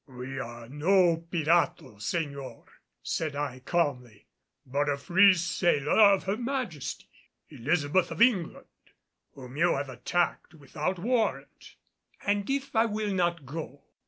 "We 0.07 0.39
are 0.39 0.67
no 0.67 1.27
pirato, 1.31 1.97
señor," 1.97 2.63
said 3.03 3.35
I 3.35 3.59
calmly, 3.59 4.25
"but 4.65 4.89
a 4.89 4.97
free 4.97 5.35
sailer 5.35 5.91
of 5.91 6.23
Her 6.23 6.37
Majesty, 6.37 7.07
Elizabeth 7.51 8.09
of 8.09 8.19
England, 8.19 8.65
whom 9.33 9.57
you 9.57 9.75
have 9.75 9.89
attacked 9.89 10.55
without 10.55 10.97
warrant." 10.97 11.75
"And 12.25 12.49
if 12.49 12.75
I 12.75 12.85
will 12.85 13.13
not 13.13 13.45
go?" 13.45 13.83